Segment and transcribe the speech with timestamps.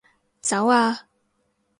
[0.41, 1.05] 走啊